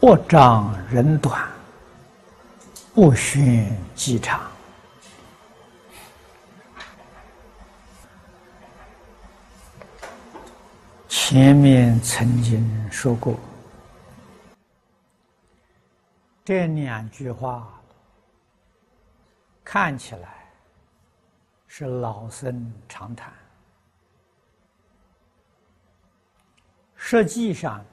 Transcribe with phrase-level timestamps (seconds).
[0.00, 1.50] 不长人短，
[2.94, 4.48] 不宣机长。
[11.08, 13.34] 前面曾经说过，
[16.44, 17.68] 这两句话
[19.64, 20.46] 看起来
[21.66, 23.32] 是老生常谈，
[26.94, 27.84] 实际上。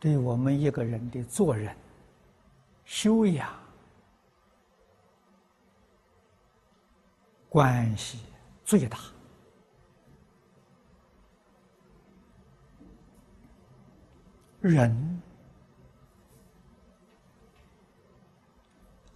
[0.00, 1.76] 对我们一个人的做人、
[2.86, 3.54] 修养
[7.50, 8.18] 关系
[8.64, 8.98] 最大。
[14.62, 15.20] 人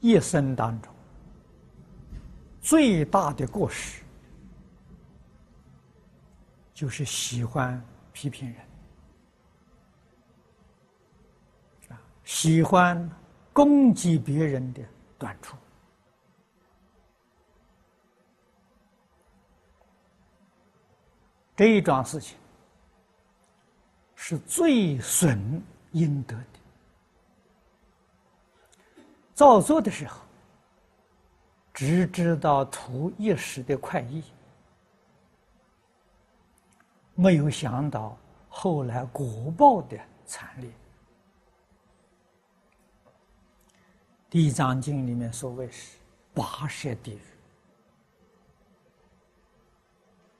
[0.00, 0.92] 一生当中
[2.60, 4.02] 最大的过失，
[6.74, 8.73] 就是喜欢批评人。
[12.24, 13.08] 喜欢
[13.52, 14.82] 攻击别人的
[15.18, 15.56] 短处，
[21.54, 22.36] 这一桩事情
[24.14, 26.44] 是最损阴德的。
[29.34, 30.20] 造作的时候，
[31.72, 34.24] 只知道图一时的快意，
[37.14, 38.16] 没有想到
[38.48, 40.70] 后来果报的惨烈。
[44.34, 45.96] 地藏经里面所谓是
[46.34, 47.20] 八舍地狱、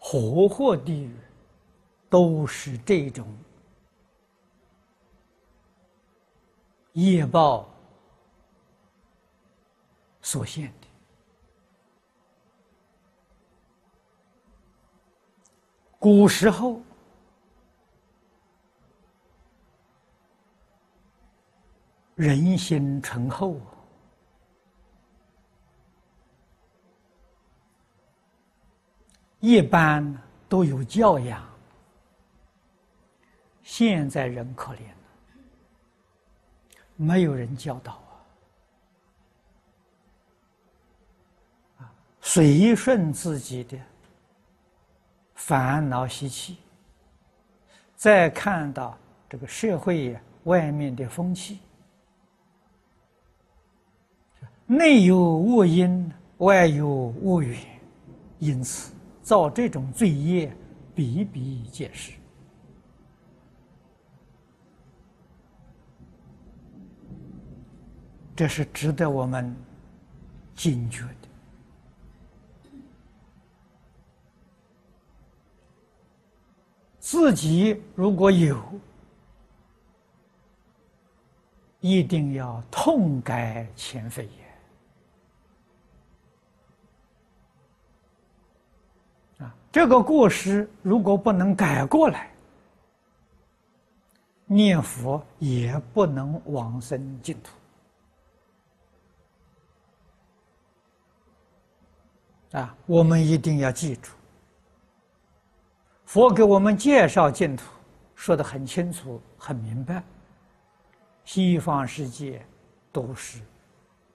[0.01, 1.17] 活活地狱，
[2.11, 3.33] 都是这种
[6.95, 7.73] 业报
[10.23, 10.89] 所现的。
[16.01, 16.83] 古时候
[22.17, 23.74] 人心淳厚啊。
[29.45, 30.03] 一般
[30.49, 31.47] 都有教养，
[33.63, 34.97] 现在人可怜了，
[36.97, 38.03] 没有人教导
[41.77, 43.79] 啊，随顺自己的
[45.35, 46.57] 烦恼习气，
[47.95, 48.97] 再看到
[49.29, 51.61] 这个社会外面的风气，
[54.65, 57.61] 内有恶因，外有恶缘，
[58.39, 58.94] 因此。
[59.25, 60.55] 造这种罪业
[60.95, 62.13] 比比皆是，
[68.37, 69.57] 这是值得我们
[70.55, 71.29] 警觉的。
[76.99, 78.63] 自己如果有，
[81.81, 84.44] 一定要痛改前非也。
[89.75, 92.31] 这个过失如果不能改过来，
[94.47, 97.51] 念佛也不能往生净土。
[102.57, 104.13] 啊，我们一定要记住，
[106.07, 107.65] 佛给我们介绍净土，
[108.15, 110.05] 说的很清楚、很明白。
[111.25, 112.47] 西方世界
[112.93, 113.41] 都是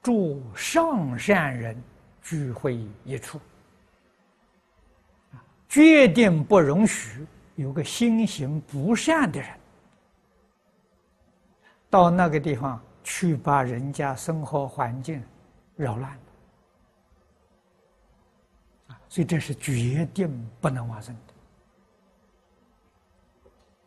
[0.02, 1.76] 诸上善人
[2.22, 3.38] 聚会一处。
[5.70, 9.48] 决定不容许有个心行不善的人
[11.88, 15.22] 到那个地方去，把人家生活环境
[15.76, 16.10] 扰乱
[18.88, 19.00] 啊！
[19.08, 20.28] 所以这是决定
[20.60, 21.16] 不能发生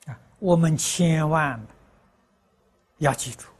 [0.05, 0.19] 的啊！
[0.39, 1.61] 我们千万
[2.97, 3.52] 要记住。